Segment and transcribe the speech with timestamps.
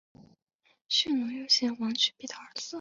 [0.89, 2.69] 匈奴右贤王去卑的儿子。